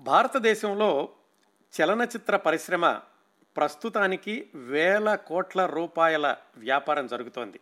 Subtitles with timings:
[0.00, 1.08] భారతదేశంలో
[1.80, 3.00] చలనచిత్ర పరిశ్రమ
[3.56, 7.60] ప్రస్తుతానికి వేల కోట్ల రూపాయల వ్యాపారం జరుగుతోంది.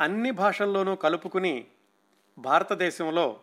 [0.00, 1.66] అన్ని భాషల్లోనూ కలుపుకుని
[2.38, 3.40] భారతదేశంలో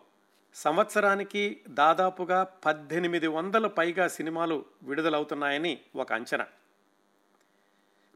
[0.54, 6.46] సంవత్సరానికి దాదాపుగా పద్దెనిమిది వందల పైగా సినిమాలు విడుదలవుతున్నాయని ఒక అంచనా.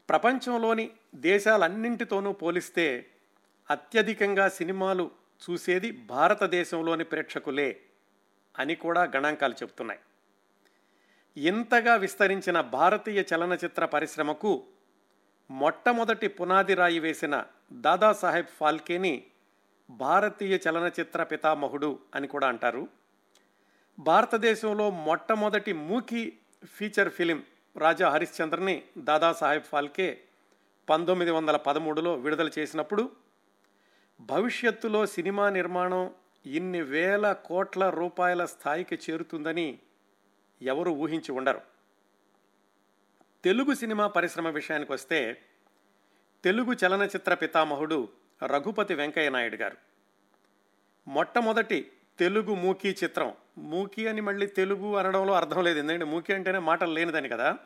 [0.09, 3.11] ప్రపంచంలోని దేశాలన్నింటితోనూ పోలిస్తే
[3.69, 5.11] అత్యధికంగా సినిమాలు
[5.49, 7.81] చూసేది భారతదేశంలోని ప్రేక్షకులే.
[8.59, 9.99] అని కూడా గణాంకాలు చెబుతున్నాయి
[11.37, 14.63] ఇంతగా విస్తరించిన భారతీయ చలనచిత్ర పరిశ్రమకు
[15.51, 17.43] మొట్టమొదటి పునాది రాయి వేసిన
[17.73, 19.25] దాదాసాహెబ్ ఫాల్కేని
[19.89, 22.87] భారతీయ చలనచిత్ర పితామహుడు అని కూడా అంటారు.
[23.99, 26.33] భారతదేశంలో మొట్టమొదటి మూకీ
[26.65, 27.43] ఫీచర్ ఫిలిం
[27.77, 30.21] రాజా హరిశ్చంద్రని దాదాసాహెబ్ ఫాల్కే
[30.89, 33.11] పంతొమ్మిది వందల పదమూడులో విడుదల చేసినప్పుడు
[34.21, 36.13] భవిష్యత్తులో సినిమా నిర్మాణం
[36.45, 39.79] ఇన్ని వేల కోట్ల రూపాయల స్థాయికి చేరుతుందని
[40.61, 41.61] ఎవరు ఊహించి ఉండరు.
[43.43, 45.41] తెలుగు సినిమా పరిశ్రమ విషయానికి వస్తే
[46.43, 48.09] తెలుగు చలనచిత్ర పితామహుడు
[48.45, 49.77] రఘుపతి వెంకయ్య నాయుడు గారు.
[51.07, 55.79] మొట్టమొదటి తెలుగు మూకీ చిత్రం మూకీ అని మళ్ళీ తెలుగు అనడంలో అర్థం లేదు.
[55.79, 57.57] ఎందుకంటే మూకీ అంటేనే మాటలు లేనిదని కదా.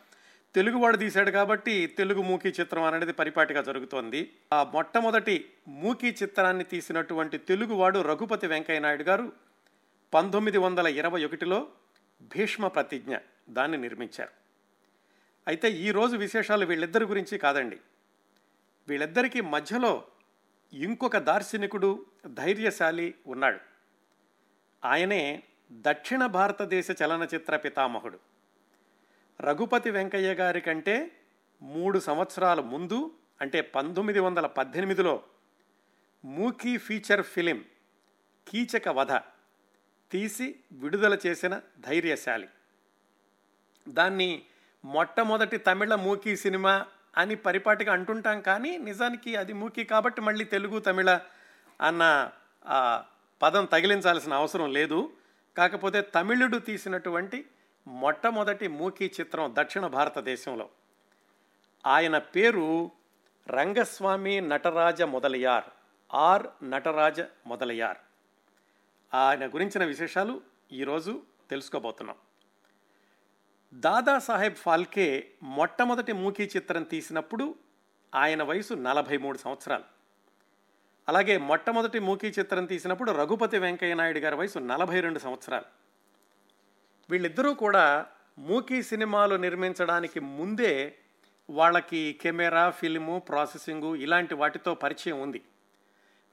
[0.56, 4.34] తెలుగువాడు తీశాడు కాబట్టి తెలుగు మూకీ చిత్రం అనేది పరిపాటిగా జరుగుతోంది.
[4.54, 9.32] ఆ మొట్టమొదటి మూకీ చిత్రాన్ని తీసినటువంటి తెలుగువాడు రఘుపతి వెంకయ్య నాయుడు గారు
[10.14, 11.68] పంతొమ్మిది వందల ఇరవై ఒకటిలో
[12.22, 13.18] భీష్మ ప్రతిజ్ఞ
[13.50, 14.30] దాన్ని నిర్మించారు.
[15.48, 17.78] అయితే ఈరోజు విశేషాలు వీళ్ళిద్దరి గురించి కాదండి.
[18.88, 20.04] వీళ్ళిద్దరికీ మధ్యలో
[20.74, 23.60] ఇంకొక దార్శనికుడు ధైర్యశాలి ఉన్నాడు.
[24.86, 28.31] ఆయనే దక్షిణ భారతదేశ చలనచిత్ర పితామహుడు.
[29.42, 31.12] రఘుపతి వెంకయ్య గారి కంటే
[31.62, 33.12] మూడు సంవత్సరాల ముందు
[33.42, 35.24] అంటే పంతొమ్మిది వందల పద్దెనిమిదిలో
[36.26, 37.66] మూకీ ఫీచర్ ఫిలిం
[38.48, 39.14] కీచక వధ
[40.12, 42.48] తీసి విడుదల చేసిన ధైర్యశాలి.
[43.88, 44.44] దాన్ని
[44.86, 46.86] మొట్టమొదటి తమిళ మూకీ సినిమా
[47.18, 51.20] అని పరిపాటిగా అంటుంటాం కానీ నిజానికి అది మూకీ కాబట్టి మళ్ళీ తెలుగు తమిళ
[51.82, 52.32] అన్న
[53.42, 55.14] పదం తగిలించాల్సిన అవసరం లేదు.
[55.58, 57.46] కాకపోతే తమిళుడు తీసినటువంటి
[57.88, 60.70] మొట్టమొదటి మూకీ చిత్రం దక్షిణ భారతదేశంలో.
[61.88, 62.92] ఆయన పేరు
[63.48, 65.64] రంగస్వామి నటరాజ మొదలయార్
[66.14, 67.98] ఆర్ నటరాజ మొదలయార్
[69.14, 72.16] ఆయన గురించిన విశేషాలు ఈరోజు తెలుసుకోబోతున్నాం.
[73.74, 77.56] దాదాసాహెబ్ ఫాల్కే మొట్టమొదటి మూకీ చిత్రం తీసినప్పుడు
[78.16, 79.84] ఆయన వయసు నలభై మూడు సంవత్సరాలు.
[81.10, 85.81] అలాగే మొట్టమొదటి మూకీ చిత్రం తీసినప్పుడు రఘుపతి వెంకయ్య నాయుడు గారి వయసు నలభై రెండు సంవత్సరాలు.
[87.12, 88.06] వీళ్ళిద్దరూ కూడా
[88.40, 90.96] మూకీ సినిమాలు నిర్మించడానికి ముందే
[91.50, 95.42] వాళ్ళకి కెమెరా ఫిల్ము ప్రాసెసింగు ఇలాంటి వాటితో పరిచయం ఉంది.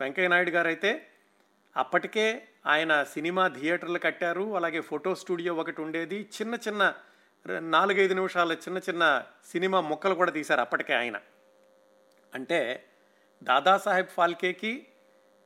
[0.00, 1.06] వెంకయ్య నాయుడు గారు అయితే
[1.76, 6.28] అప్పటికే ఆయన సినిమా థియేటర్లు కట్టారు అలాగే ఫోటో స్టూడియో ఒకటి ఉండేది.
[6.40, 6.94] చిన్న చిన్న
[7.58, 11.20] నాలుగైదు నిమిషాల చిన్న చిన్న సినిమా ముక్కలు కూడా తీశారు అప్పటికే ఆయన.
[12.34, 12.84] అంటే
[13.42, 14.86] దాదాసాహెబ్ ఫాల్కేకి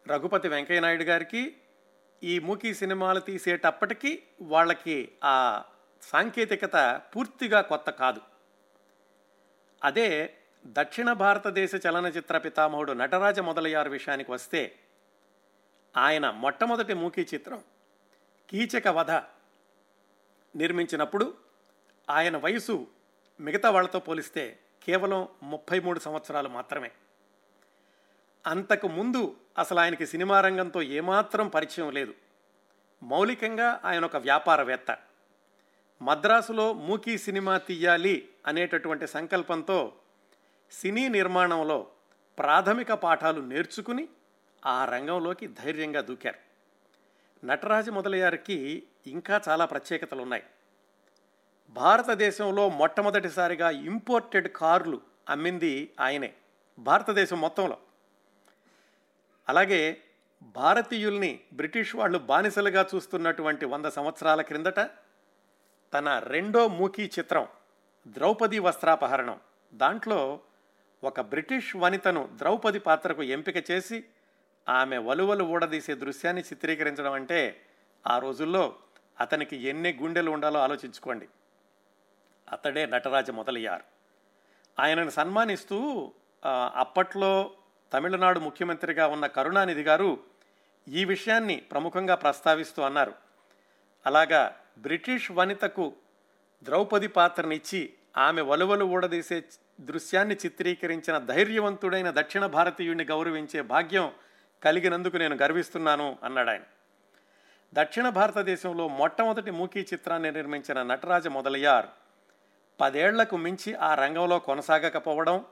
[0.08, 1.56] రఘుపతి వెంకయ్య నాయుడు గారికి
[2.22, 5.62] ఈ మూకీ సినిమాలు తీసేటప్పటికీ వాళ్ళకి ఆ
[6.02, 8.20] సాంకేతికత పూర్తిగా కొత్త కాదు.
[9.84, 14.78] అదే దక్షిణ భారతదేశ చలనచిత్ర పితామహుడు నటరాజ మొదలయ్యారు విషయానికి వస్తే
[15.96, 17.62] ఆయన మొట్టమొదటి మూకీ చిత్రం
[18.48, 19.10] కీచక వధ
[20.56, 21.34] నిర్మించినప్పుడు
[22.10, 22.86] ఆయన వయసు
[23.40, 26.90] మిగతా వాళ్ళతో పోలిస్తే కేవలం ముప్పై మూడు సంవత్సరాలు మాత్రమే.
[28.46, 32.14] అంతకు ముందు అసలు ఆయనకి సినిమా రంగంతో ఏమాత్రం పరిచయం లేదు.
[33.02, 34.98] మౌలికంగా ఆయన ఒక వ్యాపారవేత్త.
[36.02, 39.92] మద్రాసులో మూకీ సినిమా తీయాలి అనేటటువంటి సంకల్పంతో
[40.72, 41.86] సినీ నిర్మాణంలో
[42.38, 44.08] ప్రాథమిక పాఠాలు నేర్చుకుని
[44.66, 46.52] ఆ రంగంలోకి ధైర్యంగా దూకారు.
[47.46, 50.42] నటరాజ మొదలయ్యారికి ఇంకా చాలా ప్రత్యేకతలు ఉన్నాయి
[51.70, 56.34] భారతదేశంలో మొట్టమొదటిసారిగా ఇంపోర్టెడ్ కార్లు అమ్మింది ఆయనే.
[56.78, 57.78] భారతదేశం మొత్తంలో.
[59.48, 60.00] అలాగే
[60.42, 64.80] భారతీయుల్ని బ్రిటిష్ వాళ్ళు బానిసలుగా చూస్తున్నటువంటి వంద సంవత్సరాల క్రిందట
[65.94, 67.46] తన రెండో మూకీ చిత్రం
[68.06, 69.40] ద్రౌపది వస్త్రాపహరణం.
[69.74, 70.40] దాంట్లో
[71.04, 74.04] ఒక బ్రిటిష్ వనితను ద్రౌపది పాత్రకు ఎంపిక చేసి
[74.68, 77.60] ఆమె వలువలు ఊడదీసే దృశ్యాన్ని చిత్రీకరించడం అంటే
[78.06, 78.74] ఆ రోజుల్లో
[79.20, 81.28] అతనికి ఎన్ని గుండెలు ఉండాలో ఆలోచించుకోండి.
[82.52, 83.84] అతడే నటరాజ మొదలయ్యారు.
[84.78, 86.12] ఆయనను సన్మానిస్తూ
[86.74, 87.50] అప్పట్లో
[87.92, 90.18] తమిళనాడు ముఖ్యమంత్రిగా ఉన్న కరుణానిధి గారు
[90.88, 93.14] ఈ విషయాన్ని ప్రముఖంగా ప్రస్తావిస్తూ అన్నారు.
[94.06, 95.92] అలాగా బ్రిటిష్ వనితకు
[96.62, 99.42] ద్రౌపది పాత్రనిచ్చి ఆమె వలువలు ఊడదీసే
[99.80, 104.12] దృశ్యాన్ని చిత్రీకరించిన ధైర్యవంతుడైన దక్షిణ భారతీయుడిని గౌరవించే భాగ్యం
[104.64, 106.62] కలిగినందుకు నేను గర్విస్తున్నాను అన్నాడు ఆయన.
[107.74, 111.86] దక్షిణ భారతదేశంలో మొట్టమొదటి మూకీ చిత్రాన్ని నిర్మించిన నటరాజ మొదలయ్యార్.
[112.80, 115.44] పదేళ్ళకు మించి ఆ రంగంలో కొనసాగకపోవడం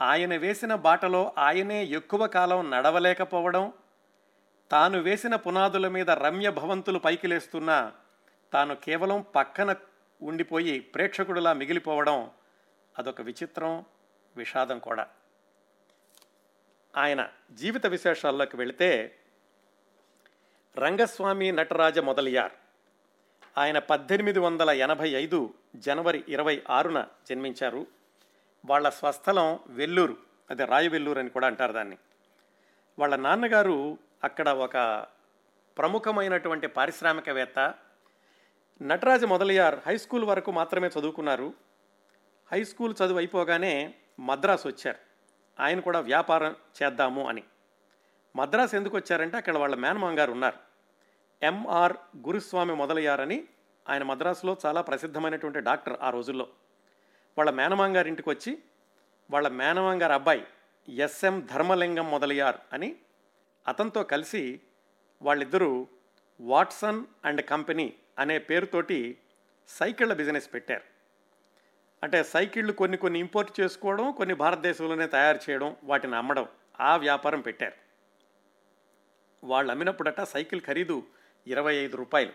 [0.00, 3.72] ఆయన వేసిన బాటలో ఆయనే ఎక్కువ కాలం నడవలేకపోవడం
[4.70, 7.92] తాను వేసిన పునాదుల మీద రమ్య భవంతులు పైకి లేస్తున్నా
[8.52, 9.76] తాను కేవలం పక్కన
[10.22, 12.30] ఉండిపోయి ప్రేక్షకుడిలా మిగిలిపోవడం
[12.98, 13.84] అదొక విచిత్రం
[14.36, 15.06] విషాదం కూడా.
[16.96, 19.16] ఆయన జీవిత విశేషాల్లోకి వెళితే
[20.78, 22.52] రంగస్వామి నటరాజ మొదలియార్.
[23.58, 27.99] ఆయన పద్దెనిమిది వందల ఎనభై ఐదు జనవరి ఇరవై ఆరున జన్మించారు.
[28.64, 30.16] వాళ్ళ స్వస్థలం వెల్లూరు.
[30.50, 31.98] అదే రాయవెల్లూరు అని కూడా అంటారు దాన్ని.
[32.98, 35.06] వాళ్ళ నాన్నగారు అక్కడ ఒక
[35.78, 37.74] ప్రముఖమైనటువంటి పారిశ్రామికవేత్త.
[38.82, 41.54] నటరాజ మొదలయ్యార్ హై స్కూల్ వరకు మాత్రమే చదువుకున్నారు.
[42.52, 44.96] హై స్కూల్ చదువు అయిపోగానే మద్రాసు వచ్చారు.
[45.62, 47.42] ఆయన కూడా వ్యాపారం చేద్దాము అని.
[48.36, 50.56] మద్రాసు ఎందుకు వచ్చారంటే అక్కడ వాళ్ళ మేనమామ గారు ఉన్నారు.
[51.42, 53.48] ఎంఆర్ గురుస్వామి మొదలయ్యారని
[53.88, 56.48] ఆయన మద్రాసులో చాలా ప్రసిద్ధమైనటువంటి డాక్టర్ ఆ రోజుల్లో.
[57.38, 58.58] వాళ్ళ మేనమామ గారి ఇంటికి వచ్చి
[59.30, 60.46] వాళ్ళ మేనమామ గారి అబ్బాయి
[60.88, 62.96] ఎస్ఎం ధర్మలింగం మొదలయ్యార్ అని
[63.68, 64.60] అతనితో కలిసి
[65.22, 65.88] వాళ్ళిద్దరూ
[66.40, 69.18] వాట్సన్ అండ్ కంపెనీ అనే పేరుతోటి
[69.68, 70.82] సైకిళ్ళ బిజినెస్ పెట్టారు.
[72.02, 76.48] అంటే సైకిళ్ళు కొన్ని కొన్ని ఇంపోర్ట్ చేసుకోవడం కొన్ని భారతదేశంలోనే తయారు చేయడం వాటిని అమ్మడం
[76.80, 77.72] ఆ వ్యాపారం పెట్టారు.
[79.44, 81.02] వాళ్ళు అమ్మినప్పుడట సైకిల్ ఖరీదు
[81.46, 82.32] ఇరవై ఐదు రూపాయలు.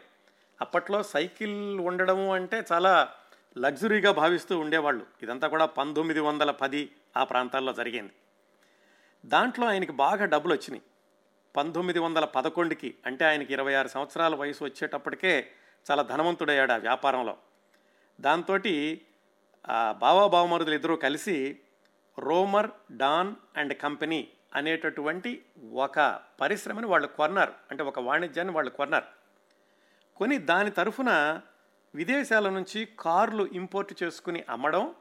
[0.61, 3.13] అప్పట్లో సైకిల్ ఉండడం అంటే చాలా
[3.57, 5.05] లగ్జరీగా భావిస్తూ ఉండేవాళ్ళు.
[5.23, 8.13] ఇదంతా కూడా పంతొమ్మిది వందల పది ఆ ప్రాంతాల్లో జరిగింది.
[9.25, 10.81] దాంట్లో ఆయనకి బాగా డబ్బులు వచ్చినాయి.
[11.57, 15.51] పంతొమ్మిది వందల పదకొండుకి అంటే ఆయనకి ఇరవై ఆరు సంవత్సరాల వయసు వచ్చేటప్పటికే
[15.91, 17.37] చాలా ధనవంతుడయ్యాడు ఆ వ్యాపారంలో.
[18.21, 18.57] దాంతో
[19.91, 21.59] బావా బావమరుదులు ఇద్దరూ కలిసి
[22.19, 27.53] రోమర్ డాన్ అండ్ కంపెనీ అనేటటువంటి ఒక పరిశ్రమని వాళ్ళు కొన్నారు.
[27.71, 29.05] అంటే ఒక వాణిజ్యాన్ని వాళ్ళు కొన్నారు.
[30.15, 31.41] కొని దాని తరఫున
[31.95, 34.95] విదేశాల నుంచి కార్లు ఇంపోర్ట్ చేసుకుని అమ్మడం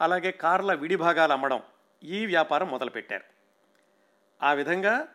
[0.00, 1.62] అలాగే కార్ల విడిభాగాలు అమ్మడం
[2.04, 3.24] ఈ వ్యాపారం మొదలుపెట్టారు.
[4.42, 5.08] ఆ విధంగా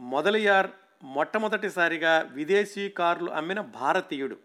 [0.00, 0.70] మొదలయ్యార్
[1.02, 4.36] మొట్టమొదటిసారిగా విదేశీ కార్లు అమ్మిన భారతీయుడు.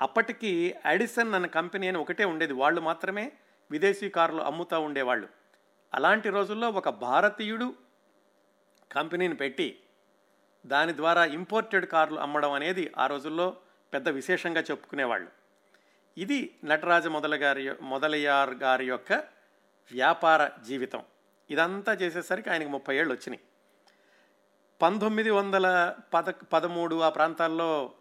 [0.00, 2.52] అప్పటికి అడిసన్ అన్న కంపెనీ అని ఒకటే ఉండేది.
[2.52, 3.32] వాళ్ళు మాత్రమే
[3.70, 5.28] విదేశీ కార్లు అమ్ముతూ ఉండేవాళ్ళు.
[5.94, 7.74] అలాంటి రోజుల్లో ఒక భారతీయుడు
[8.92, 9.80] కంపెనీని పెట్టి
[10.66, 13.56] దాని ద్వారా ఇంపోర్టెడ్ కార్లు అమ్మడం అనేది ఆ రోజుల్లో
[13.92, 15.28] పెద్ద విశేషంగా చెప్పుకునేవాళ్ళు.
[16.18, 19.12] ఇది నటరాజ మొదల గారి మొదలయ్యార్ గారి యొక్క
[19.92, 21.02] వ్యాపార జీవితం.
[21.50, 23.40] ఇదంతా చేసేసరికి ఆయనకు ముప్పై ఏళ్ళు వచ్చినాయి
[24.82, 27.92] పంతొమ్మిది వందల పద పదమూడు ఆ ప్రాంతాల్లో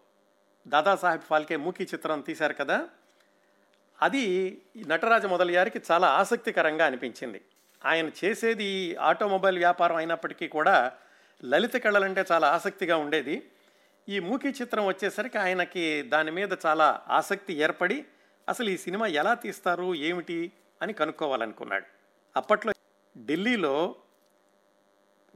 [0.68, 2.90] దాదాసాహెబ్ ఫాల్కే మూకీ చిత్రం తీశారు కదా.
[4.02, 7.42] అది నటరాజ మొదలయ్యారికి చాలా ఆసక్తికరంగా అనిపించింది.
[7.86, 10.92] ఆయన చేసేది ఆటోమొబైల్ వ్యాపారం అయినప్పటికీ కూడా
[11.46, 13.52] లలిత కళలంటే చాలా ఆసక్తిగా ఉండేది.
[14.10, 18.06] ఈ మూకీ చిత్రం వచ్చేసరికి ఆయనకి దాని మీద చాలా ఆసక్తి ఏర్పడి
[18.50, 20.52] అసలు ఈ సినిమా ఎలా తీస్తారు ఏమిటి
[20.82, 21.86] అని కనుక్కోవాలనుకున్నాడు.
[22.36, 22.74] అప్పట్లో
[23.18, 23.96] ఢిల్లీలో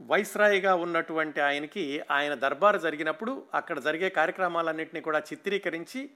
[0.00, 6.10] వైస్రాయిగా ఉన్నటువంటి ఆయనకి ఆయన దర్బారు జరిగినప్పుడు అక్కడ జరిగే కార్యక్రమాలన్నింటినీ కూడా చిత్రీకరించి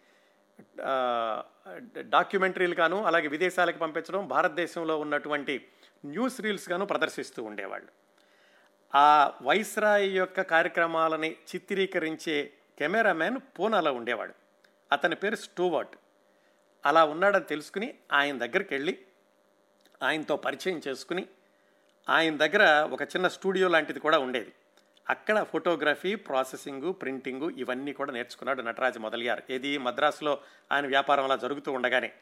[1.98, 5.68] డాక్యుమెంటరీలుగాను అలాగే విదేశాలకు పంపించడం భారతదేశంలో ఉన్నటువంటి
[6.04, 8.05] న్యూస్ రీల్స్ గాను ప్రదర్శిస్తూ ఉండేవాళ్ళు.
[8.94, 14.34] ఆ వైస్రాయ్ యొక్క కార్యక్రమాలని చిత్రీకరించే కెమెరామ్యాన్ పూనాలో ఉండేవాడు.
[14.92, 15.96] అతని పేరు స్టూవర్ట్.
[16.86, 18.98] అలా ఉన్నాడని తెలుసుకుని ఆయన దగ్గరికి వెళ్ళి
[20.02, 21.26] ఆయనతో పరిచయం చేసుకుని
[22.08, 24.52] ఆయన దగ్గర ఒక చిన్న స్టూడియో లాంటిది కూడా ఉండేది.
[25.08, 30.40] అక్కడ ఫోటోగ్రఫీ ప్రాసెసింగు ప్రింటింగు ఇవన్నీ కూడా నేర్చుకున్నాడు నటరాజు మొదలయ్యారు ఏది మద్రాసులో
[30.72, 32.12] ఆయన వ్యాపారం అలా జరుగుతూ ఉండగానే.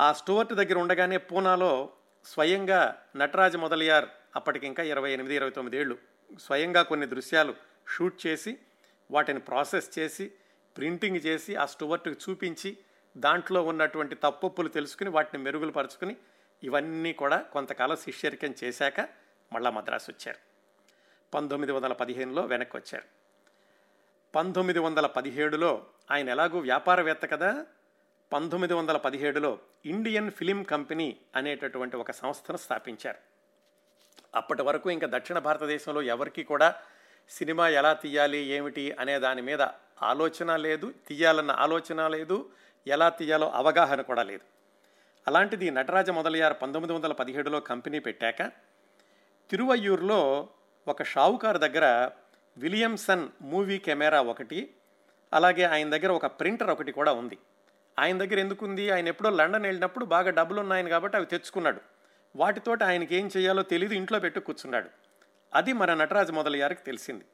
[0.00, 1.90] ఆ స్టూవర్ట్ దగ్గర ఉండగానే పూనాలో
[2.24, 5.98] స్వయంగా నటరాజ మొదలయ్యార్ అప్పటికింకా ఇరవై ఎనిమిది ఇరవై తొమ్మిది ఏళ్ళు
[6.40, 7.54] స్వయంగా కొన్ని దృశ్యాలు
[7.96, 8.58] షూట్ చేసి
[9.10, 10.32] వాటిని ప్రాసెస్ చేసి
[10.76, 12.76] ప్రింటింగ్ చేసి ఆ స్టువర్ట్కి చూపించి
[13.16, 16.16] దాంట్లో ఉన్నటువంటి తప్పొప్పులు తెలుసుకుని వాటిని మెరుగులు పరుచుకుని
[16.64, 19.00] ఇవన్నీ కూడా కొంతకాలం శిష్యరికం చేశాక
[19.52, 20.38] మళ్ళా మద్రాసు వచ్చారు.
[21.34, 23.04] పంతొమ్మిది వందల పదిహేనులో వెనక్కి వచ్చారు.
[24.34, 27.66] పంతొమ్మిది వందల పదిహేడులో ఆయన ఎలాగూ వ్యాపారవేత్త కదా?
[28.32, 33.29] పంతొమ్మిది వందల పదిహేడులో ఇండియన్ ఫిలిం కంపెనీ అనేటటువంటి ఒక సంస్థను స్థాపించారు.
[34.34, 36.74] అప్పటి వరకు ఇంకా దక్షిణ భారతదేశంలో ఎవరికి కూడా
[37.30, 39.62] సినిమా ఎలా తీయాలి ఏమిటి అనే దాని మీద
[40.02, 42.50] ఆలోచన లేదు తీయాలన్న ఆలోచన లేదు
[42.86, 44.40] ఎలా తీయాలో అవగాహన కూడా లేదు.
[45.28, 48.42] అలాంటిది నటరాజ మొదలయ్యారు పంతొమ్మిది వందల పదిహేడులో కంపెనీ పెట్టాక.
[49.50, 50.48] తిరువయ్యూరులో
[50.88, 52.10] ఒక షావుకారు దగ్గర
[52.56, 54.74] విలియమ్సన్ మూవీ కెమెరా ఒకటి
[55.32, 57.38] అలాగే ఆయన దగ్గర ఒక ప్రింటర్ ఒకటి కూడా ఉంది.
[57.98, 58.90] ఆయన దగ్గర ఎందుకుంది?
[58.90, 61.80] ఆయన ఎప్పుడో లండన్ వెళ్ళినప్పుడు బాగా డబ్బులు ఉన్నాయని కాబట్టి అవి తెచ్చుకున్నాడు.
[62.36, 64.88] వాటితోటి ఆయనకి ఏం చేయాలో తెలియదు ఇంట్లో పెట్టు కూర్చున్నాడు.
[65.54, 67.24] అది మన నటరాజు మొదలయ్యారికి తెలిసింది.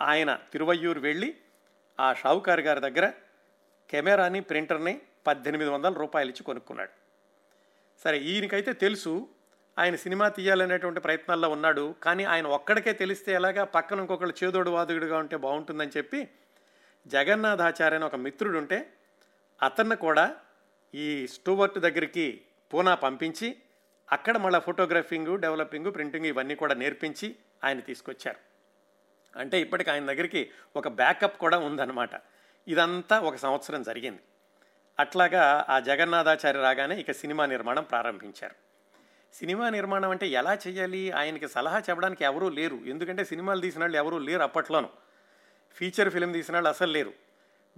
[0.00, 1.34] ఆయన తిరువయ్యూరు వెళ్ళి
[2.00, 3.12] ఆ షావుకారు గారి దగ్గర
[3.90, 6.90] కెమెరాని ప్రింటర్ని పద్దెనిమిది వందల రూపాయలు ఇచ్చి కొనుక్కున్నాడు.
[8.04, 9.28] సరే ఈయనకైతే తెలుసు
[9.78, 15.36] ఆయన సినిమా తీయాలనేటువంటి ప్రయత్నాల్లో ఉన్నాడు కానీ ఆయన ఒక్కడికే తెలిస్తే ఎలాగా పక్కన ఇంకొకళ్ళు చేదోడు వాదుగుడుగా ఉంటే
[15.36, 16.28] బాగుంటుందని చెప్పి
[17.06, 18.92] జగన్నాథాచార్య అని ఒక మిత్రుడు ఉంటే
[19.62, 20.36] అతన్ని కూడా
[20.94, 22.40] ఈ స్టూవర్ట్ దగ్గరికి
[22.72, 23.56] పూనా పంపించి
[24.12, 28.36] అక్కడ మళ్ళీ ఫోటోగ్రఫింగ్ డెవలపింగ్ ప్రింటింగ్ ఇవన్నీ కూడా నేర్పించి ఆయన తీసుకొచ్చారు.
[29.38, 32.10] అంటే ఇప్పటికి ఆయన దగ్గరికి ఒక బ్యాకప్ కూడా ఉందన్నమాట.
[32.68, 34.20] ఇదంతా ఒక సంవత్సరం జరిగింది.
[34.98, 38.54] అట్లాగా ఆ జగన్నాథాచార్య రాగానే ఇక సినిమా నిర్మాణం ప్రారంభించారు.
[39.34, 41.10] సినిమా నిర్మాణం అంటే ఎలా చేయాలి?
[41.10, 42.76] ఆయనకి సలహా చెప్పడానికి ఎవరూ లేరు.
[42.86, 44.88] ఎందుకంటే సినిమాలు తీసిన వాళ్ళు ఎవరూ లేరు అప్పట్లోనూ.
[45.74, 47.12] ఫీచర్ ఫిలిం తీసిన వాళ్ళు అసలు లేరు.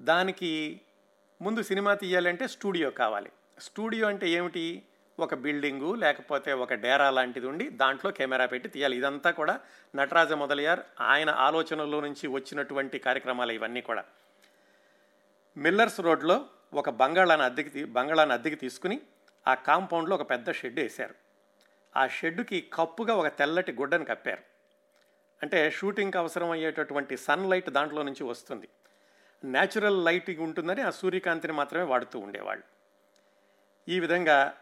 [0.01, 0.81] దానికి
[1.43, 3.33] ముందు సినిమా తీయాలంటే స్టూడియో కావాలి.
[3.61, 4.83] స్టూడియో అంటే ఏమిటి?
[5.19, 8.97] ఒక బిల్డింగు లేకపోతే ఒక డేరా లాంటిది ఉండి దాంట్లో కెమెరా పెట్టి తీయాలి.
[8.97, 9.61] ఇదంతా కూడా
[9.97, 14.05] నటరాజ మొదలయ్యార్ ఆయన ఆలోచనలో నుంచి వచ్చినటువంటి కార్యక్రమాలు ఇవన్నీ కూడా.
[15.57, 19.01] మిల్లర్స్ రోడ్లో ఒక బంగాళాన్ని అద్దెకి తీ బంగాళాన్ని అద్దెకి తీసుకుని
[19.49, 21.15] ఆ కాంపౌండ్లో ఒక పెద్ద షెడ్ వేశారు.
[21.97, 24.43] ఆ షెడ్డుకి కప్పుగా ఒక తెల్లటి గుడ్డను కప్పారు.
[25.43, 28.69] అంటే షూటింగ్కి అవసరం అయ్యేటటువంటి సన్లైట్ దాంట్లో నుంచి వస్తుంది.
[29.45, 32.65] న్యాచురల్ లైటింగ్ ఉంటుందని ఆ సూర్యకాంతిని మాత్రమే వాడుతూ ఉండేవాళ్ళు.
[33.89, 34.55] ఈ విధంగా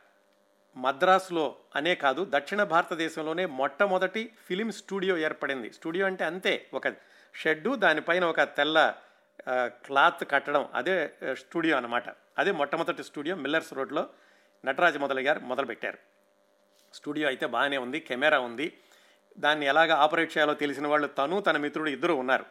[0.76, 5.72] మద్రాసులో అనే కాదు దక్షిణ భారతదేశంలోనే మొట్టమొదటి ఫిలిం స్టూడియో ఏర్పడింది.
[5.72, 6.88] స్టూడియో అంటే అంతే ఒక
[7.34, 8.94] షెడ్డు దానిపైన ఒక తెల్ల
[9.68, 12.04] క్లాత్ కట్టడం అదే స్టూడియో అన్నమాట.
[12.38, 14.08] అదే మొట్టమొదటి స్టూడియో మిల్లర్స్ రోడ్లో
[14.64, 15.98] నటరాజ మొదలు గారు మొదలుపెట్టారు.
[16.94, 18.78] స్టూడియో అయితే బాగానే ఉంది కెమెరా ఉంది.
[19.38, 22.44] దాన్ని ఎలాగ ఆపరేట్ చేయాలో తెలిసిన వాళ్ళు తను తన మిత్రుడు ఇద్దరు ఉన్నారు.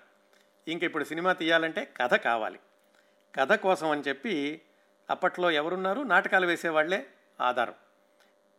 [0.67, 2.59] ఇంక ఇప్పుడు సినిమా తీయాలంటే కథ కావాలి.
[3.35, 4.61] కథ కోసం అని చెప్పి
[5.09, 6.01] అప్పట్లో ఎవరున్నారు?
[6.01, 7.05] నాటకాలు వేసేవాళ్ళే
[7.41, 7.73] ఆధారం.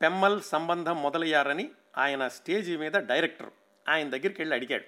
[0.03, 3.51] పెమ్మల్ సంబంధం మొదలయ్యారని ఆయన స్టేజీ మీద డైరెక్టర్
[3.89, 4.85] ఆయన దగ్గరికి వెళ్ళి అడిగాడు.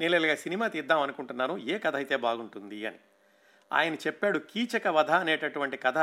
[0.00, 2.96] నేను ఇలాగ సినిమా తీద్దాం అనుకుంటున్నాను ఏ కథ అయితే బాగుంటుంది అని.
[3.72, 5.98] ఆయన చెప్పాడు కీచక వధ అనేటటువంటి కథ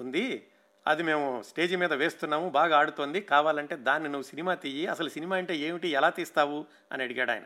[0.00, 0.48] ఉంది.
[0.86, 3.20] అది మేము స్టేజీ మీద వేస్తున్నాము బాగా ఆడుతోంది.
[3.20, 7.42] కావాలంటే దాన్ని నువ్వు సినిమా తీయి అసలు సినిమా అంటే ఏమిటి ఎలా తీస్తావు అని అడిగాడు ఆయన.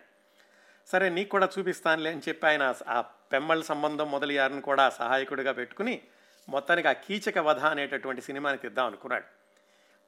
[0.87, 6.03] సరే నీకు కూడా చూపిస్తానులే అని చెప్పి ఆయన ఆ పెమ్మల్ సంబంధం మొదలయ్యారని కూడా సహాయకుడిగా పెట్టుకుని
[6.49, 9.40] మొత్తానికి ఆ కీచక వధ అనేటటువంటి సినిమాని తీద్దాం అనుకున్నాడు.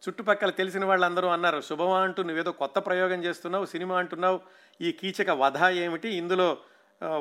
[0.08, 4.40] చుట్టుపక్కల తెలిసిన వాళ్ళందరూ అన్నారు శుభమా అంటూ నువ్వేదో కొత్త ప్రయోగం చేస్తున్నావు సినిమా అంటున్నావు
[4.80, 6.08] ఈ కీచక వధ ఏమిటి?
[6.08, 6.58] ఇందులో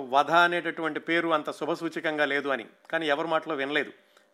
[0.09, 2.65] వధ అనేటటువంటి పేరు అంత శుభసూచకంగా లేదు అని.
[2.91, 3.91] కానీ ఎవరి మాటలో వినలేదు.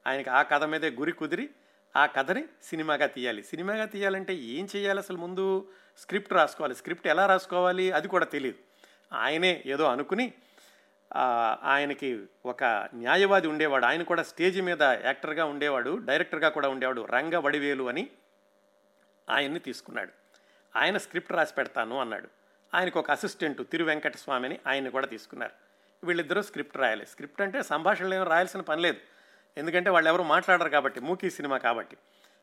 [0.07, 1.49] ఆయనకి ఆ కథ మీదే గురి కుదిరి
[1.95, 3.43] ఆ కథని సినిమాగా తీయాలి.
[3.43, 5.67] సినిమాగా తీయాలంటే ఏం చేయాలి అసలు ముందు?
[5.97, 6.75] స్క్రిప్ట్ రాసుకోవాలి.
[6.75, 7.91] స్క్రిప్ట్ ఎలా రాసుకోవాలి?
[7.91, 8.57] అది కూడా తెలియదు
[9.13, 10.33] ఆయనే ఏదో అనుకుని
[11.63, 12.09] ఆయనకి
[12.45, 12.63] ఒక
[12.93, 13.85] న్యాయవాది ఉండేవాడు.
[13.85, 18.07] ఆయన కూడా స్టేజ్ మీద యాక్టర్గా ఉండేవాడు డైరెక్టర్గా కూడా ఉండేవాడు రంగ వడివేలు అని.
[19.29, 20.11] ఆయన్ని తీసుకున్నాడు.
[20.75, 22.29] ఆయన స్క్రిప్ట్ రాసి పెడతాను అన్నాడు.
[22.73, 25.51] ఆయనకు ఒక అసిస్టెంట్ తిరు వెంకటస్వామిని ఆయన్ని కూడా తీసుకున్నారు.
[26.05, 27.05] వీళ్ళిద్దరూ స్క్రిప్ట్ రాయాలి.
[27.05, 28.97] స్క్రిప్ట్ అంటే సంభాషణలు ఏమో రాయాల్సిన పని లేదు.
[29.57, 31.97] ఎందుకంటే వాళ్ళు ఎవరు మాట్లాడరు కాబట్టి మూకీ సినిమా కాబట్టి.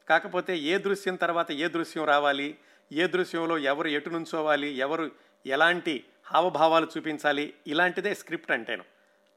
[0.09, 2.59] కాకపోతే ఏ దృశ్యం తర్వాత ఏ దృశ్యం రావాలి?
[2.93, 4.69] ఏ దృశ్యంలో ఎవరు ఎటు నుంచోవాలి?
[4.69, 5.11] ఎవరు
[5.47, 7.55] ఎలాంటి హావభావాలు చూపించాలి?
[7.67, 8.85] ఇలాంటిదే స్క్రిప్ట్ అంటేను.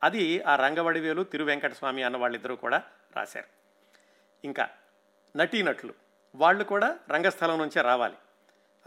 [0.04, 2.84] అది ఆ రంగవడివేలు తిరు అన్న వాళ్ళిద్దరూ కూడా
[3.18, 3.46] రాశారు.
[4.46, 4.70] ఇంకా
[5.38, 6.07] నటీనటులు.
[6.38, 8.18] వాళ్ళు కూడా రంగస్థలం నుంచే రావాలి.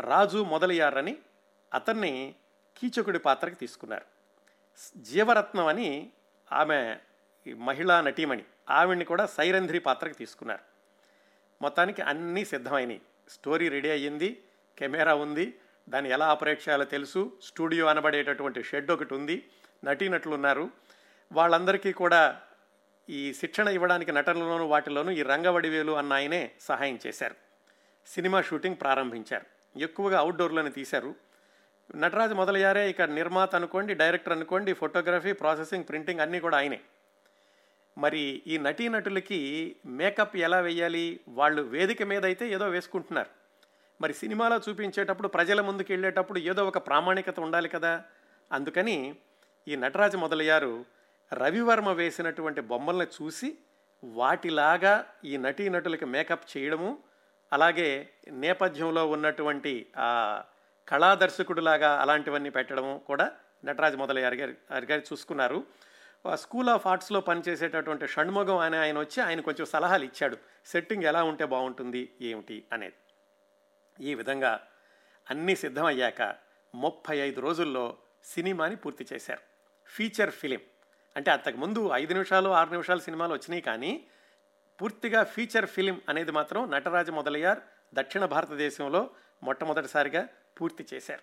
[0.00, 1.14] రాజు మొదలయ్యారని
[1.74, 2.12] అతన్ని
[2.76, 4.06] కీచకుడి పాత్రకి తీసుకున్నారు.
[4.96, 5.88] జీవరత్నం అని
[6.52, 6.96] ఆమె
[7.54, 10.64] మహిళా నటీమణి ఆవిడ్ని కూడా సైరంధ్రి పాత్రకి తీసుకున్నారు.
[11.62, 14.42] మొత్తానికి అన్నీ సిద్ధమైనవి స్టోరీ రెడీ అయ్యింది
[14.78, 15.46] కెమెరా ఉంది
[15.88, 19.36] దాన్ని ఎలా ఆపరేట్ చేయాలో తెలుసు స్టూడియో అనబడేటటువంటి షెడ్ ఒకటి ఉంది
[19.84, 20.70] నటీనటులు ఉన్నారు.
[21.32, 22.22] వాళ్ళందరికీ కూడా
[23.08, 27.34] ఈ శిక్షణ ఇవ్వడానికి నటనలోను వాటిలోనూ ఈ రంగవడివేలు అన్న ఆయనే సహాయం చేశారు.
[28.06, 29.78] సినిమా షూటింగ్ ప్రారంభించారు.
[29.78, 31.14] ఎక్కువగా అవుట్డోర్లోనే తీశారు.
[31.96, 36.80] నటరాజు మొదలయ్యారే ఇక నిర్మాత అనుకోండి డైరెక్టర్ అనుకోండి ఫోటోగ్రఫీ ప్రాసెసింగ్ ప్రింటింగ్ అన్నీ కూడా ఆయనే.
[37.98, 41.20] మరి ఈ నటీనటులకి మేకప్ ఎలా వేయాలి?
[41.28, 43.28] వాళ్ళు వేదిక మీద అయితే ఏదో వేసుకుంటున్నారు.
[44.00, 48.02] మరి సినిమాలో చూపించేటప్పుడు ప్రజల ముందుకు వెళ్ళేటప్పుడు ఏదో ఒక ప్రామాణికత ఉండాలి కదా?
[48.52, 49.14] అందుకని
[49.68, 50.84] ఈ నటరాజు మొదలయ్యారు
[51.32, 53.58] రవివర్మ వేసినటువంటి బొమ్మల్ని చూసి
[54.04, 56.98] వాటిలాగా ఈ నటీనటులకి మేకప్ చేయడము
[57.52, 60.42] అలాగే నేపథ్యంలో ఉన్నటువంటి ఆ
[60.88, 63.32] కళాదర్శకుడిలాగా అలాంటివన్నీ పెట్టడము కూడా
[63.64, 65.66] నటరాజ్ మొదలయ్యారు గారి గారు చూసుకున్నారు.
[66.34, 70.36] స్కూల్ ఆఫ్ ఆర్ట్స్లో పనిచేసేటటువంటి షణ్ముఖం అనే ఆయన వచ్చి ఆయన కొంచెం సలహాలు ఇచ్చాడు.
[70.66, 72.94] సెట్టింగ్ ఎలా ఉంటే బాగుంటుంది ఏమిటి అనేది.
[74.04, 74.66] ఈ విధంగా
[75.30, 76.34] అన్నీ సిద్ధమయ్యాక
[76.74, 79.40] ముప్పై ఐదు రోజుల్లో సినిమాని పూర్తి చేశారు.
[79.86, 80.60] Feature film.
[81.16, 84.04] అంటే అంతకుముందు ఐదు నిమిషాలు ఆరు నిమిషాలు సినిమాలు వచ్చినాయి కానీ
[84.82, 87.58] పూర్తిగా ఫీచర్ ఫిలిం అనేది మాత్రం నటరాజ మొదలయ్యార్.
[87.94, 89.10] దక్షిణ భారతదేశంలో
[89.42, 90.28] మొట్టమొదటిసారిగా
[90.60, 91.20] పూర్తి చేశారు.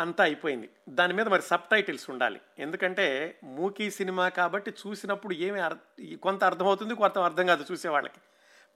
[0.00, 0.70] అంతా అయిపోయింది.
[0.88, 2.40] దాని మీద మరి సబ్ టైటిల్స్ ఉండాలి.
[2.58, 8.20] ఎందుకంటే మూకీ సినిమా కాబట్టి చూసినప్పుడు ఏమి అర్ కొంత అర్థమవుతుంది కొంత అర్థం కాదు చూసేవాళ్ళకి.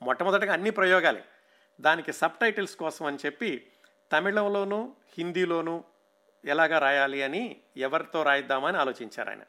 [0.03, 1.25] మొట్టమొదటిగా అన్ని ప్రయోగాలే.
[1.81, 3.67] దానికి సబ్ టైటిల్స్ కోసం అని చెప్పి
[4.13, 5.85] తమిళంలోనూ హిందీలోనూ
[6.45, 9.43] ఎలాగా రాయాలి అని ఎవరితో రాయిద్దామని ఆలోచించారు ఆయన.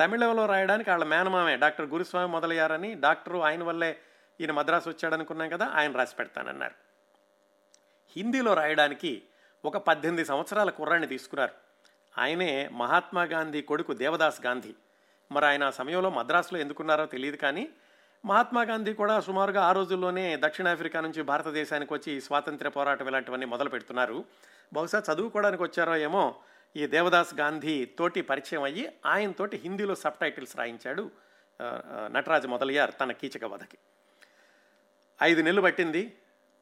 [0.00, 3.98] తమిళంలో రాయడానికి వాళ్ళ మేనమామే డాక్టర్ గురుస్వామి మొదలయ్యారని డాక్టరు ఆయన వల్లే
[4.40, 6.74] ఈయన మద్రాసు వచ్చాడనుకున్నాం కదా ఆయన రాసి పెడతానన్నారు.
[8.16, 9.22] హిందీలో రాయడానికి
[9.64, 11.52] ఒక పద్దెనిమిది సంవత్సరాల కుర్రాన్ని తీసుకున్నారు.
[12.18, 14.74] ఆయనే మహాత్మా గాంధీ కొడుకు దేవదాస్ గాంధీ.
[15.32, 17.68] మరి ఆయన ఆ సమయంలో మద్రాసులో ఎందుకున్నారో తెలియదు కానీ
[18.24, 24.24] మహాత్మా గాంధీ కూడా సుమారుగా ఆ రోజుల్లోనే దక్షిణాఫ్రికా నుంచి భారతదేశానికి వచ్చి స్వాతంత్ర్య పోరాటం ఇలాంటివన్నీ మొదలు పెడుతున్నారు
[24.72, 26.36] బహుశా చదువుకోవడానికి వచ్చారో ఏమో
[26.76, 31.04] ఈ దేవదాస్ గాంధీ తోటి పరిచయం అయ్యి ఆయనతోటి హిందీలో సబ్ టైటిల్స్ రాయించాడు
[31.60, 31.66] ఆ,
[32.12, 33.78] నటరాజు మొదలయ్యారు తన కీచక వధకి.
[35.20, 36.02] ఐదు నెలలు పట్టింది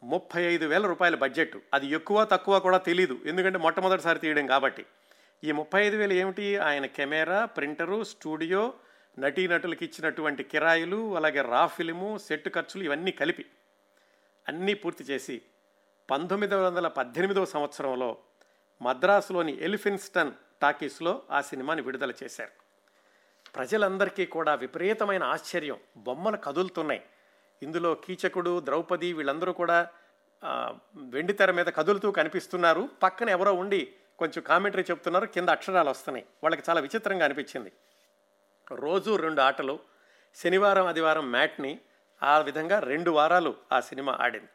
[0.03, 1.57] ముప్పై ఐదు వేల రూపాయల బడ్జెట్.
[1.75, 4.85] అది ఎక్కువ తక్కువ కూడా తెలియదు ఎందుకంటే మొట్టమొదటిసారి తీయడం కాబట్టి.
[5.43, 6.57] ఈ ముప్పై ఐదు వేలు ఏమిటి?
[6.59, 8.63] ఆయన కెమెరా ప్రింటరు స్టూడియో
[9.17, 13.45] నటీనటులకు ఇచ్చినటువంటి కిరాయిలు అలాగే రా ఫిలిము సెట్ ఖర్చులు ఇవన్నీ కలిపి
[14.47, 15.37] అన్నీ పూర్తి చేసి
[16.09, 18.11] పంతొమ్మిది వందల పద్దెనిమిదవ సంవత్సరంలో
[18.83, 20.33] మద్రాసులోని ఎలిఫిన్స్టన్
[20.63, 22.51] టాకీస్లో ఆ సినిమాని విడుదల చేశారు.
[23.57, 25.77] ప్రజలందరికీ కూడా విపరీతమైన ఆశ్చర్యం.
[25.97, 27.03] బొమ్మలు కదులుతున్నాయి.
[27.63, 29.89] ఇందులో కీచకుడు ద్రౌపది వీళ్ళందరూ కూడా
[30.95, 32.89] వెండి తెర మీద కదులుతూ కనిపిస్తున్నారు.
[33.03, 35.27] పక్కన ఎవరో ఉండి కొంచెం కామెంటరీ చెప్తున్నారు.
[35.27, 36.27] కింద అక్షరాలు వస్తున్నాయి.
[36.43, 37.73] వాళ్ళకి చాలా విచిత్రంగా అనిపించింది.
[38.73, 39.79] రోజు రెండు ఆటలు
[40.35, 41.81] శనివారం ఆదివారం మ్యాట్ని
[42.23, 44.49] ఆ విధంగా రెండు వారాలు ఆ సినిమా ఆడింది.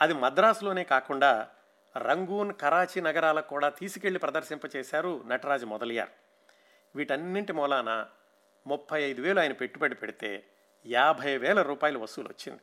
[0.00, 1.48] అది మద్రాసులోనే కాకుండా
[1.96, 6.10] రంగూన్ కరాచీ నగరాలకు కూడా తీసుకెళ్ళి ప్రదర్శింపచేశారు నటరాజు మొదలయ్యారు
[6.96, 8.06] వీటన్నింటి మూలాన
[8.66, 10.44] ముప్పై ఐదు వేలు ఆయన పెట్టుబడి పెడితే
[10.86, 12.60] యాభై వేల రూపాయలు వసూలు వచ్చింది.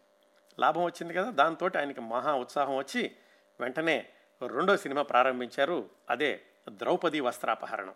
[0.60, 3.16] లాభం వచ్చింది కదా దాంతో ఆయనకి మహా ఉత్సాహం వచ్చి
[3.60, 4.10] వెంటనే
[4.48, 7.96] రెండో సినిమా ప్రారంభించారు అదే ద్రౌపది వస్త్రాపహరణం.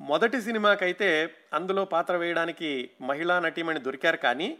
[0.00, 4.58] మొదటి సినిమాకైతే అందులో పాత్ర వేయడానికి మహిళా నటీమణి దొరికారు కానీ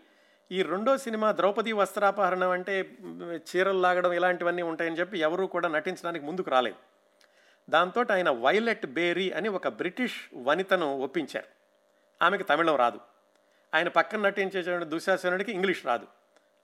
[0.51, 2.91] ఈ రెండో సినిమా ద్రౌపది వస్త్రాపహరణం అంటే
[3.37, 6.77] చీరలు లాగడం ఇలాంటివన్నీ ఉంటాయని చెప్పి ఎవరూ కూడా నటించడానికి ముందుకు రాలేదు.
[7.71, 11.47] దాంతో ఆయన వైలెట్ బేరీ అని ఒక బ్రిటిష్ వనితను ఒప్పించారు.
[12.25, 13.01] ఆమెకు తమిళం రాదు.
[13.75, 16.07] ఆయన పక్కన నటించేటువంటి దుశ్శాసనుడికి ఇంగ్లీష్ రాదు.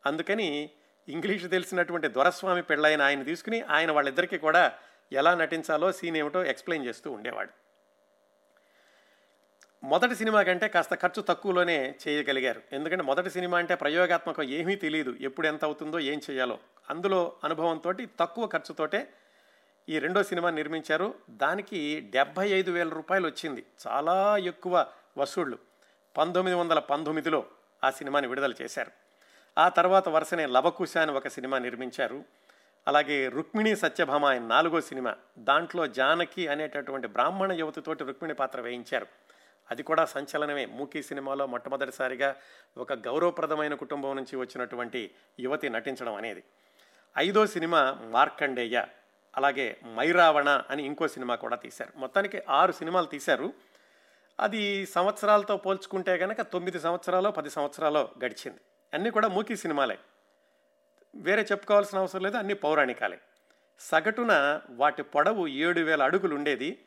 [0.06, 0.70] అందుకని
[1.08, 4.72] ఇంగ్లీష్ తెలిసినటువంటి దొరస్వామి పెళ్ళైన ఆయన తీసుకుని ఆయన వాళ్ళిద్దరికీ కూడా
[5.12, 7.67] ఎలా నటించాలో సీన్ ఏమిటో ఎక్స్ప్లెయిన్ చేస్తూ ఉండేవాడు.
[9.84, 12.62] మొదటి సినిమా కంటే కాస్త ఖర్చు తక్కువలోనే చేయగలిగారు.
[12.72, 16.58] ఎందుకంటే మొదటి సినిమా అంటే ప్రయోగాత్మకం ఏమీ తెలియదు ఎప్పుడు ఎంత అవుతుందో ఏం చేయాలో.
[16.90, 19.08] అందులో అనుభవంతో తక్కువ ఖర్చుతోటే
[19.88, 21.14] ఈ రెండో సినిమా నిర్మించారు.
[21.30, 23.66] దానికి డెబ్భై ఐదు వేల రూపాయలు వచ్చింది.
[23.86, 24.86] చాలా ఎక్కువ
[25.18, 25.58] వసూళ్ళు.
[26.16, 27.44] పంతొమ్మిది వందల పంతొమ్మిదిలో
[27.84, 28.90] ఆ సినిమాని విడుదల చేశారు.
[29.58, 32.24] ఆ తర్వాత వరుసనే లవకుశ అని ఒక సినిమా నిర్మించారు.
[32.88, 35.16] అలాగే రుక్మిణి సత్యభామ అని నాలుగో సినిమా.
[35.38, 39.06] దాంట్లో జానకి అనేటటువంటి బ్రాహ్మణ యువతితోటి రుక్మిణి పాత్ర వేయించారు.
[39.70, 40.66] అది కూడా సంచలనమే.
[40.66, 42.36] మూకీ సినిమాలో మొట్టమొదటిసారిగా
[42.76, 46.44] ఒక గౌరవప్రదమైన కుటుంబం నుంచి వచ్చినటువంటి యువతి నటించడం అనేది.
[47.18, 48.84] ఐదో సినిమా మార్కండేయ
[49.36, 51.98] అలాగే మైరావణ అని ఇంకో సినిమా కూడా తీశారు.
[51.98, 53.52] మొత్తానికి ఆరు సినిమాలు తీశారు.
[54.40, 58.58] అది సంవత్సరాలతో పోల్చుకుంటే కనుక తొమ్మిది సంవత్సరాలు పది సంవత్సరాలు గడిచింది.
[58.94, 59.98] అన్నీ కూడా మూకీ సినిమాలే.
[61.14, 63.20] వేరే చెప్పుకోవాల్సిన అవసరం లేదు అన్ని పౌరాణికాలే.
[63.80, 66.84] సగటున వాటి పొడవు ఏడు వేల అడుగులు ఉండేది.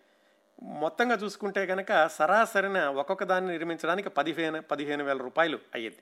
[0.63, 5.97] మొత్తంగా చూసుకుంటే కనుక సరాసరిన ఒక్కొక్క దాన్ని నిర్మించడానికి పదిహేను పదిహేను వేల రూపాయలు అయ్యేది.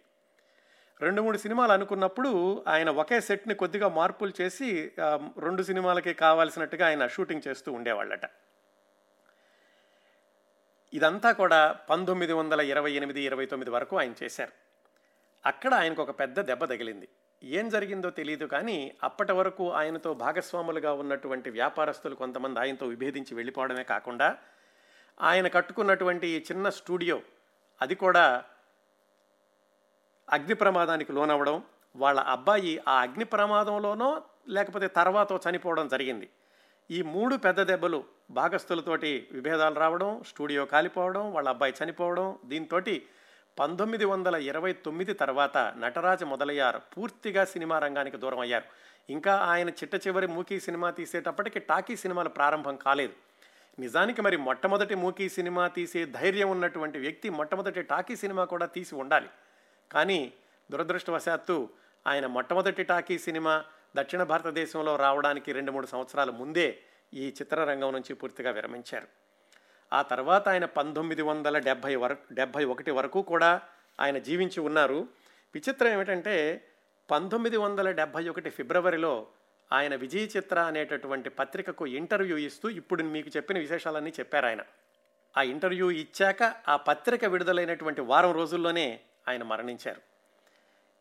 [1.02, 4.92] రెండు మూడు సినిమాలు అనుకున్నప్పుడు ఆయన ఒకే సెట్ని కొద్దిగా మార్పులు చేసి
[5.38, 8.26] రెండు సినిమాలకి కావాల్సినట్టుగా ఆయన షూటింగ్ చేస్తూ ఉండేవాళ్ళట.
[10.94, 14.52] ఇదంతా కూడా పంతొమ్మిది వందల ఇరవై ఎనిమిది ఇరవై తొమ్మిది వరకు ఆయన చేశారు.
[15.46, 17.08] అక్కడ ఆయనకు ఒక పెద్ద దెబ్బ తగిలింది.
[17.44, 24.38] ఏం జరిగిందో తెలియదు కానీ అప్పటి వరకు ఆయనతో భాగస్వాములుగా ఉన్నటువంటి వ్యాపారస్తులు కొంతమంది ఆయనతో విభేదించి వెళ్ళిపోవడమే కాకుండా
[25.22, 27.22] ఆయన కట్టుకున్నటువంటి ఈ చిన్న స్టూడియో
[27.82, 28.44] అది కూడా
[30.30, 31.64] అగ్ని ప్రమాదానికి లోనవ్వడం
[31.96, 36.30] వాళ్ళ అబ్బాయి ఆ అగ్ని ప్రమాదంలోనో లేకపోతే తర్వాత చనిపోవడం జరిగింది.
[36.92, 42.80] ఈ మూడు పెద్ద దెబ్బలు భాగస్తులతోటి విభేదాలు రావడం స్టూడియో కాలిపోవడం వాళ్ళ అబ్బాయి చనిపోవడం దీంతో
[43.60, 46.82] పంతొమ్మిది వందల ఇరవై తొమ్మిది తర్వాత నటరాజ మొదలయ్యారు.
[46.98, 48.64] పూర్తిగా సినిమా రంగానికి దూరం అయ్యారు.
[49.10, 53.14] ఇంకా ఆయన చిట్ట చివరి మూకీ సినిమా తీసేటప్పటికి టాకీ సినిమాలు ప్రారంభం కాలేదు.
[53.80, 59.30] నిజానికి మరి మొట్టమొదటి మూకీ సినిమా తీసే ధైర్యం ఉన్నటువంటి వ్యక్తి మొట్టమొదటి టాకీ సినిమా కూడా తీసి ఉండాలి.
[59.92, 60.34] కానీ
[60.72, 61.70] దురదృష్టవశాత్తు
[62.08, 66.80] ఆయన మొట్టమొదటి టాకీ సినిమా దక్షిణ భారతదేశంలో రావడానికి రెండు మూడు సంవత్సరాల ముందే
[67.14, 69.29] ఈ చిత్రరంగం నుంచి పూర్తిగా విరమించారు.
[69.94, 73.62] ఆ తర్వాత ఆయన పంతొమ్మిది వందల డెబ్భై వరకు డెబ్భై ఒకటి వరకు కూడా
[74.00, 75.08] ఆయన జీవించి ఉన్నారు.
[75.56, 76.66] విచిత్రం ఏమిటంటే
[77.12, 79.28] పంతొమ్మిది వందల డెబ్భై ఒకటి ఫిబ్రవరిలో
[79.72, 84.62] ఆయన విజయ చిత్ర అనేటటువంటి పత్రికకు ఇంటర్వ్యూ ఇస్తూ ఇప్పుడు మీకు చెప్పిన విశేషాలన్నీ చెప్పారు ఆయన.
[85.38, 90.02] ఆ ఇంటర్వ్యూ ఇచ్చాక ఆ పత్రిక విడుదలైనటువంటి వారం రోజుల్లోనే ఆయన మరణించారు.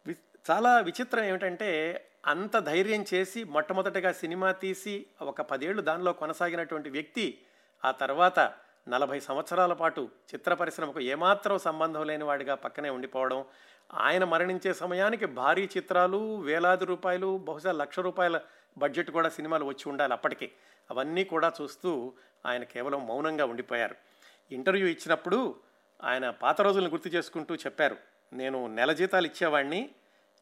[0.07, 7.39] వి- చాలా విచిత్రం ఏమిటంటే అంత ధైర్యం చేసి మొట్టమొదటగా సినిమా తీసి ఒక పదేళ్ళు దానిలో కొనసాగినటువంటి వ్యక్తి
[7.85, 8.53] ఆ తర్వాత
[8.87, 13.45] నలభై సంవత్సరాల పాటు చిత్ర పరిశ్రమకు ఏమాత్రం సంబంధం లేని వాడిగా పక్కనే ఉండిపోవడం
[13.95, 18.41] ఆయన మరణించే సమయానికి భారీ చిత్రాలు వేలాది రూపాయలు బహుశా లక్ష రూపాయల
[18.79, 20.53] బడ్జెట్ కూడా సినిమాలు వచ్చి ఉండాలి అప్పటికి.
[20.91, 22.13] అవన్నీ కూడా చూస్తూ
[22.47, 23.97] ఆయన కేవలం మౌనంగా ఉండిపోయారు.
[24.51, 25.55] ఇంటర్వ్యూ ఇచ్చినప్పుడు
[26.05, 27.97] ఆయన పాత రోజులను గుర్తు చేసుకుంటూ చెప్పారు
[28.33, 29.91] నేను నెల జీతాలు ఇచ్చేవాడిని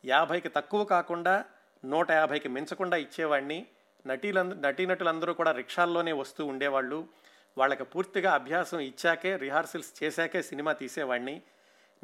[0.04, 1.44] యాభైకి తక్కువ కాకుండా
[1.84, 3.66] నూట యాభైకి మించకుండా ఇచ్చేవాడిని
[4.06, 7.08] నటీలంద నటీనటులందరూ కూడా రిక్షాల్లోనే వస్తూ ఉండేవాళ్ళు
[7.58, 11.42] వాళ్ళకి పూర్తిగా అభ్యాసం ఇచ్చాకే రిహార్సల్స్ చేశాకే సినిమా తీసేవాడిని.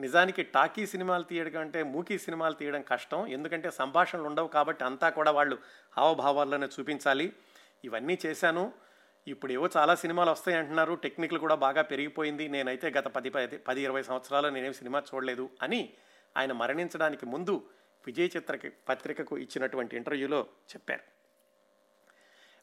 [0.00, 3.26] నిజానికి టాకీ సినిమాలు తీయడం కంటే మూకీ సినిమాలు తీయడం కష్టం.
[3.26, 5.58] ఎందుకంటే సంభాషణలు ఉండవు కాబట్టి అంతా కూడా వాళ్ళు
[5.96, 7.32] హావభావాల్లోనే చూపించాలి.
[7.84, 8.72] ఇవన్నీ చేశాను.
[9.26, 10.94] ఇప్పుడు ఏవో చాలా సినిమాలు వస్తాయి అంటున్నారు.
[10.94, 12.48] టెక్నిక్లు కూడా బాగా పెరిగిపోయింది.
[12.48, 15.92] నేనైతే గత పది పది పది ఇరవై సంవత్సరాలు నేనేం సినిమా చూడలేదు అని
[16.36, 17.68] ఆయన మరణించడానికి ముందు
[18.06, 21.21] విజయ్ చిత్ర పత్రికకు ఇచ్చినటువంటి ఇంటర్వ్యూలో చెప్పారు.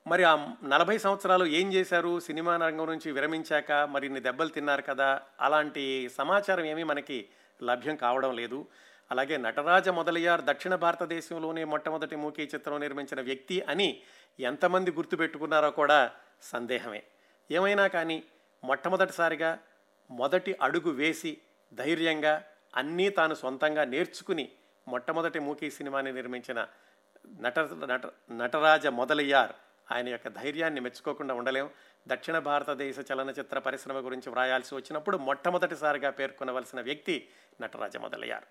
[0.10, 2.19] మరి ఆ నలభై సంవత్సరాలు ఏం చేశారు?
[2.19, 5.22] సినిమా రంగం నుంచి విరమించాక మరిన్ని దెబ్బలు తిన్నారు కదా?
[5.41, 7.30] అలాంటి సమాచారం ఏమీ మనకి
[7.63, 8.67] లభ్యం కావడం లేదు.
[9.12, 14.02] అలాగే నటరాజ మొదలయ్యార్ దక్షిణ భారతదేశంలోనే మొట్టమొదటి మూకీ చిత్రం నిర్మించిన వ్యక్తి అని
[14.39, 17.04] ఎంతమంది గుర్తుపెట్టుకున్నారో కూడా సందేహమే.
[17.52, 18.24] ఏమైనా కానీ
[18.63, 19.60] మొట్టమొదటిసారిగా
[20.12, 21.38] మొదటి అడుగు వేసి
[21.74, 22.43] ధైర్యంగా
[22.76, 24.50] అన్నీ తాను సొంతంగా నేర్చుకుని
[24.88, 26.67] మొట్టమొదటి మూకీ సినిమాని నిర్మించిన
[27.41, 29.52] నట నట నటరాజ మొదలయ్యార్
[29.91, 31.69] ఆయన యొక్క ధైర్యాన్ని మెచ్చుకోకుండా ఉండలేం.
[32.08, 37.30] దక్షిణ భారతదేశ చలనచిత్ర పరిశ్రమ గురించి వ్రాయాల్సి వచ్చినప్పుడు మొట్టమొదటిసారిగా పేర్కొనవలసిన వ్యక్తి
[37.62, 38.43] నటరాజ మొదలయ్యార్.